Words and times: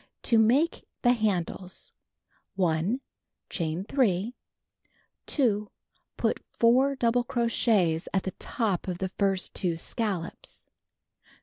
6.) 0.23 0.29
To 0.29 0.37
Make 0.39 0.87
the 1.03 1.13
Handles: 1.13 1.93
1. 2.55 3.01
Chain 3.51 3.83
3. 3.83 4.33
2. 5.27 5.69
Put 6.17 6.39
4 6.59 6.95
double 6.95 7.23
crochets 7.23 8.07
at 8.11 8.23
the 8.23 8.31
top 8.39 8.87
of 8.87 8.97
the 8.97 9.09
first 9.09 9.53
two 9.53 9.77
scallops. 9.77 10.67